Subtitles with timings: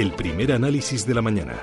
[0.00, 1.62] El primer análisis de la mañana.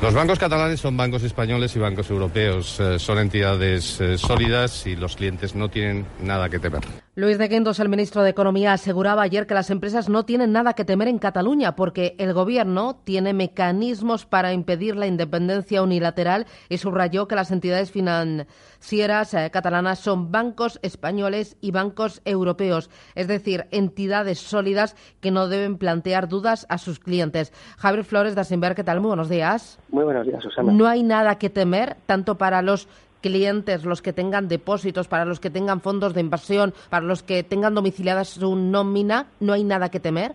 [0.00, 2.80] Los bancos catalanes son bancos españoles y bancos europeos.
[2.80, 6.80] Eh, son entidades eh, sólidas y los clientes no tienen nada que temer.
[7.14, 10.72] Luis de Guindos, el ministro de Economía, aseguraba ayer que las empresas no tienen nada
[10.72, 16.78] que temer en Cataluña porque el Gobierno tiene mecanismos para impedir la independencia unilateral y
[16.78, 23.66] subrayó que las entidades financieras eh, catalanas son bancos españoles y bancos europeos, es decir,
[23.72, 27.52] entidades sólidas que no deben plantear dudas a sus clientes.
[27.76, 29.02] Javier Flores de Asimber, ¿qué tal?
[29.02, 29.78] Muy buenos días.
[29.90, 30.72] Muy buenos días, Susana.
[30.72, 32.88] No hay nada que temer tanto para los
[33.22, 37.42] clientes, los que tengan depósitos, para los que tengan fondos de inversión, para los que
[37.42, 40.34] tengan domiciliada su nómina, ¿no hay nada que temer?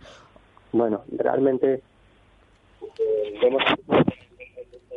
[0.72, 1.84] Bueno, realmente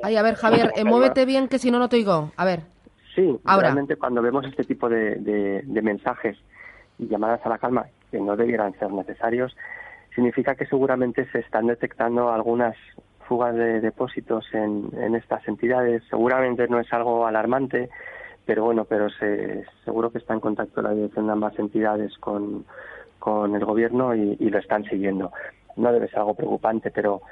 [0.02, 2.32] Ay, a ver, Javier, eh, muévete bien que si no, no te oigo.
[2.36, 2.60] A ver.
[3.14, 5.16] Sí, realmente cuando vemos este tipo de,
[5.62, 6.38] de mensajes
[6.98, 9.54] y llamadas a la calma, que no debieran ser necesarios,
[10.14, 12.76] significa que seguramente se están detectando algunas
[13.30, 16.02] fugas de depósitos en, en estas entidades.
[16.10, 17.88] Seguramente no es algo alarmante,
[18.44, 22.64] pero bueno, pero se, seguro que está en contacto la dirección de ambas entidades con,
[23.20, 25.30] con el gobierno y, lo están siguiendo.
[25.76, 27.22] No debe ser algo preocupante, pero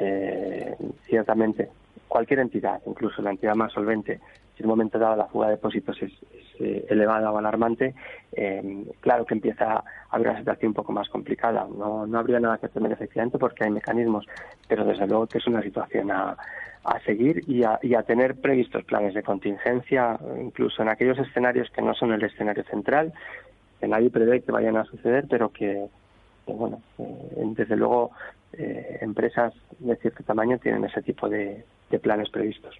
[0.00, 0.74] eh,
[1.06, 1.70] ciertamente
[2.16, 4.20] cualquier entidad, incluso la entidad más solvente,
[4.54, 6.12] si en un momento dado la fuga de depósitos es,
[6.60, 7.94] eh, elevada o alarmante,
[8.32, 11.66] eh, claro que empieza a haber una situación un poco más complicada.
[11.76, 14.24] No, no habría nada que temer efectivamente porque hay mecanismos,
[14.66, 16.38] pero desde luego que es una situación a,
[16.84, 21.68] a seguir y a, y a, tener previstos planes de contingencia, incluso en aquellos escenarios
[21.68, 23.12] que no son el escenario central,
[23.78, 25.86] que nadie prevé que vayan a suceder, pero que,
[26.46, 28.12] bueno, eh, desde luego
[28.54, 31.62] eh, empresas de cierto tamaño tienen ese tipo de,
[32.02, 32.74] planes previstos.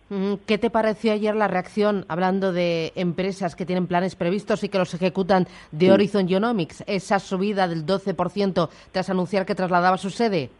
[0.46, 4.78] ¿Qué te pareció ayer la reacción, hablando de empresas que tienen planes previstos y que
[4.78, 10.50] los ejecutan de Horizon Genomics, esa subida del 12% tras anunciar que trasladaba su sede?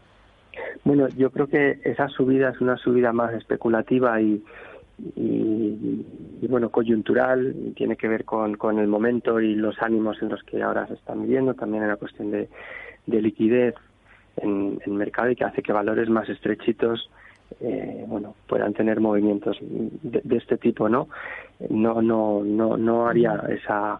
[0.83, 4.43] Bueno, yo creo que esa subida es una subida más especulativa y,
[5.15, 10.41] y, bueno, coyuntural, tiene que ver con, con, el momento y los ánimos en los
[10.43, 12.49] que ahora se están viviendo, también en la cuestión de,
[13.05, 13.75] de liquidez
[14.37, 17.09] en el mercado y que hace que valores más estrechitos
[17.59, 21.07] eh, bueno puedan tener movimientos de, este tipo no
[21.69, 23.99] no no no no haría esa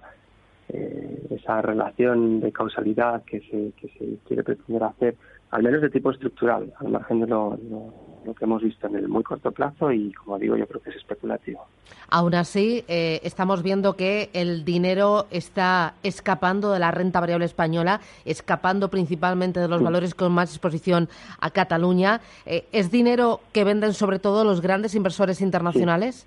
[0.69, 5.15] eh, esa relación de causalidad que se que se quiere pretender hacer
[5.51, 7.93] al menos de tipo estructural al margen de lo lo
[8.33, 10.95] que hemos visto en el muy corto plazo y, como digo, yo creo que es
[10.95, 11.65] especulativo.
[12.09, 17.99] Aún así, eh, estamos viendo que el dinero está escapando de la renta variable española,
[18.25, 22.21] escapando principalmente de los valores con más exposición a Cataluña.
[22.45, 26.25] Eh, ¿Es dinero que venden sobre todo los grandes inversores internacionales?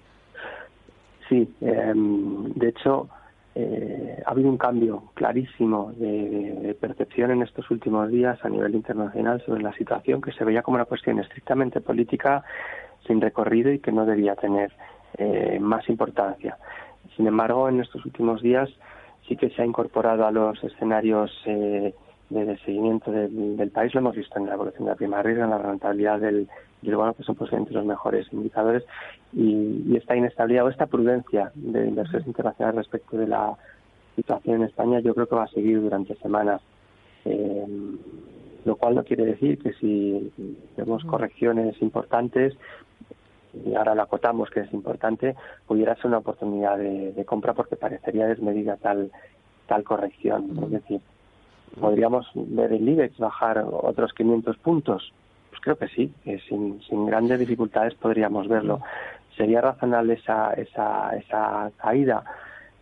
[1.28, 3.08] Sí, em, de hecho,
[3.54, 9.42] eh, ha habido un cambio clarísimo de, percepción en estos últimos días a nivel internacional
[9.44, 12.44] sobre la situación que se veía como una cuestión estrictamente política
[13.06, 14.72] sin recorrido y que no debía tener
[15.18, 16.58] eh, más importancia.
[17.16, 18.70] Sin embargo, en estos últimos días
[19.26, 21.92] sí que se ha incorporado a los escenarios eh,
[22.30, 25.50] de, seguimiento del, país, lo hemos visto en la evolución de la prima riesgo, en
[25.50, 26.48] la rentabilidad del,
[26.82, 28.84] del bono, que son posiblemente los mejores indicadores,
[29.32, 33.56] y, esta inestabilidad o esta prudencia de inversores internacionales respecto de la
[34.16, 36.60] situación en España, yo creo que va a seguir durante semanas.
[37.24, 37.66] Eh,
[38.64, 40.32] lo cual no quiere decir que si
[40.76, 42.54] vemos correcciones importantes,
[43.64, 45.34] y ahora lo acotamos que es importante,
[45.66, 49.10] pudiera ser una oportunidad de, compra porque parecería desmedida tal
[49.66, 50.50] tal corrección.
[50.64, 51.00] Es decir,
[51.78, 55.12] ¿Podríamos ver el IBEX bajar otros 500 puntos?
[55.60, 56.12] Creo que sí,
[56.48, 58.80] sin, sin grandes dificultades podríamos verlo.
[59.36, 62.24] ¿Sería razonable esa, esa, esa caída?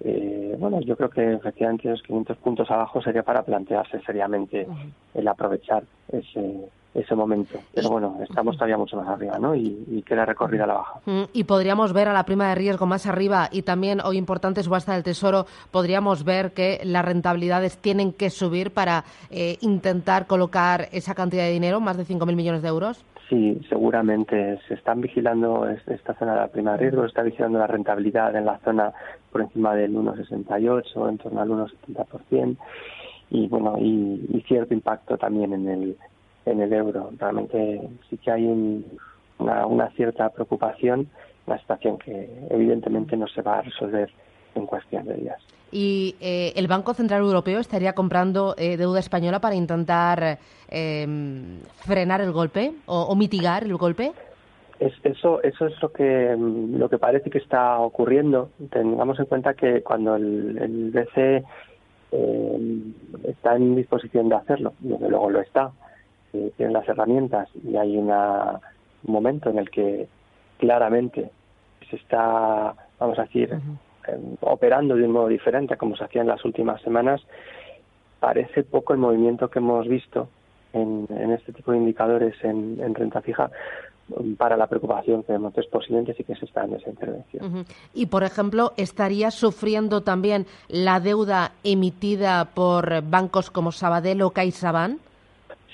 [0.05, 4.67] Eh, bueno, yo creo que efectivamente los 500 puntos abajo sería para plantearse seriamente
[5.15, 5.83] el aprovechar
[6.13, 7.59] ese, ese momento.
[7.75, 9.55] Pero bueno, estamos todavía mucho más arriba, ¿no?
[9.55, 11.01] Y, y queda recorrida la baja.
[11.07, 14.63] Mm, y podríamos ver a la prima de riesgo más arriba y también, hoy importante,
[14.63, 20.89] subasta del Tesoro, podríamos ver que las rentabilidades tienen que subir para eh, intentar colocar
[20.93, 23.05] esa cantidad de dinero, más de 5.000 millones de euros.
[23.29, 27.59] Sí, seguramente se están vigilando esta zona de la prima de riesgo, se está vigilando
[27.59, 28.93] la rentabilidad en la zona
[29.31, 32.57] por encima del 1,68, en torno al 1,70%,
[33.31, 35.97] y bueno, y, cierto impacto también en el,
[36.51, 37.11] en el euro.
[37.19, 38.45] Realmente sí que hay
[39.39, 41.09] una, una cierta preocupación,
[41.47, 44.11] una situación que evidentemente no se va a resolver
[44.55, 45.41] en cuestión de días.
[45.71, 52.21] ¿Y eh, el Banco Central Europeo estaría comprando eh, deuda española para intentar em, frenar
[52.23, 54.13] el golpe o, mitigar el golpe?
[54.81, 58.51] eso, eso es lo que, lo que parece que está ocurriendo.
[58.71, 61.45] Tengamos en cuenta que cuando el, el BCE
[62.13, 62.95] em,
[63.25, 65.71] está en disposición de hacerlo, desde luego lo está,
[66.33, 68.61] eh, tiene las herramientas y hay una,
[69.05, 70.09] un momento en el que
[70.59, 71.31] claramente
[71.89, 73.59] se está, vamos a decir,
[74.41, 77.21] operando de un modo diferente a como se hacía en las últimas semanas,
[78.21, 80.29] parece poco el movimiento que hemos visto
[80.73, 83.51] en, este tipo de indicadores en, renta fija
[84.39, 87.67] para la preocupación que vemos de posibles y que se está en esa intervención.
[87.93, 94.99] Y, por ejemplo, ¿estaría sufriendo también la deuda emitida por bancos como Sabadell o CaixaBank?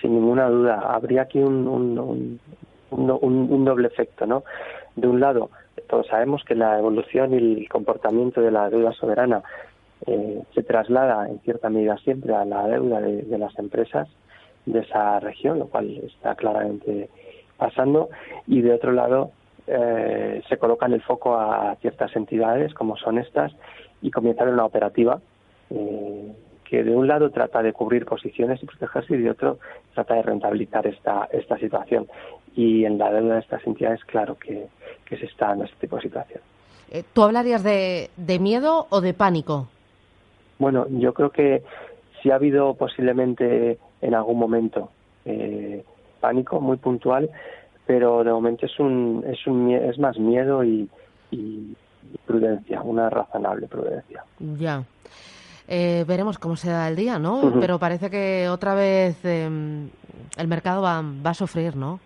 [0.04, 0.80] Sin ninguna duda.
[0.80, 2.38] Habría aquí un, un,
[2.90, 4.44] un doble efecto, ¿no?
[4.96, 5.48] De un lado,
[5.88, 9.42] todos sabemos que la evolución y el comportamiento de la deuda soberana
[10.06, 14.08] eh, se traslada en cierta medida siempre a la deuda de, las empresas
[14.66, 17.08] de esa región, lo cual está claramente
[17.56, 18.10] pasando.
[18.46, 19.30] Y de otro lado,
[19.66, 23.52] eh, se coloca en el foco a ciertas entidades como son estas
[24.02, 25.18] y comienza una operativa
[25.70, 26.23] eh,
[26.74, 29.58] que de un lado trata de cubrir posiciones y protegerse y de otro
[29.94, 32.08] trata de rentabilizar esta, esta situación.
[32.56, 34.66] Y en la deuda de estas entidades, claro que,
[35.04, 36.40] que se está en este tipo de situación.
[36.90, 39.68] Eh, ¿Tú hablarías de, de miedo o de pánico?
[40.58, 41.62] Bueno, yo creo que
[42.20, 44.90] sí ha habido posiblemente en algún momento
[45.24, 45.84] eh,
[46.20, 47.30] pánico muy puntual,
[47.86, 50.88] pero de momento es un es un es más miedo y,
[52.26, 54.24] prudencia, una razonable prudencia.
[54.58, 54.84] Ya.
[55.66, 57.54] Eh, veremos cómo se da el día, ¿no?
[57.60, 59.88] Pero parece que otra vez em,
[60.36, 62.00] el mercado va, va a sufrir, ¿no?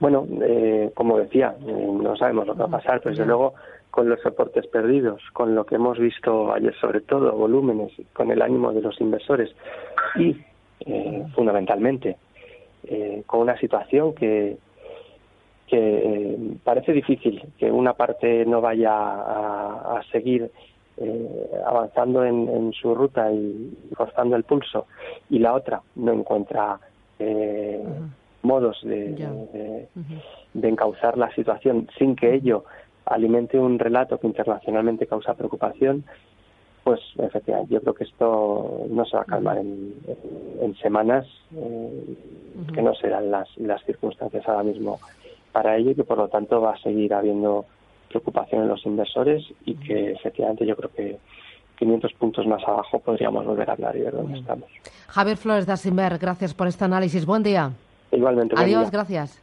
[0.00, 3.54] Bueno, eh, como decía, eh, no sabemos lo que va a pasar, pero desde luego
[3.90, 8.42] con los soportes perdidos, con lo que hemos visto ayer sobre todo, volúmenes, con el
[8.42, 9.50] ánimo de los inversores
[10.16, 10.36] y
[10.80, 12.16] eh, fundamentalmente
[13.26, 14.56] con una situación que,
[15.66, 20.50] que parece difícil que una parte no vaya a, seguir
[21.64, 24.86] avanzando en, su ruta y forzando el pulso
[25.30, 26.78] y la otra no encuentra
[28.42, 29.88] modos de,
[30.54, 32.64] de, encauzar la situación sin que ello
[33.06, 36.04] alimente un relato que internacionalmente causa preocupación,
[36.84, 42.16] pues efectivamente yo creo que esto no se va a calmar en, semanas, eh,
[42.72, 44.98] que no serán las, las circunstancias ahora mismo
[45.52, 47.66] para ello y que por lo tanto va a seguir habiendo
[48.08, 51.18] preocupación en los inversores y que efectivamente yo creo que
[51.78, 54.68] 500 puntos más abajo podríamos volver a hablar y ver dónde estamos.
[55.08, 57.24] Javier Flores da Simber, gracias por este análisis.
[57.24, 57.72] Buen día.
[58.10, 58.54] Igualmente.
[58.58, 59.42] Adiós, gracias.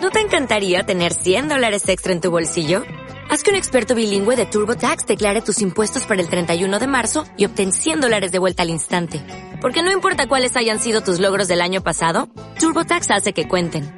[0.00, 2.82] ¿No te encantaría tener 100 dólares extra en tu bolsillo?
[3.30, 7.24] Haz que un experto bilingüe de TurboTax declare tus impuestos para el 31 de marzo
[7.36, 9.20] y obtén 100 dólares de vuelta al instante.
[9.60, 12.28] Porque no importa cuáles hayan sido tus logros del año pasado,
[12.58, 13.97] TurboTax hace que cuenten.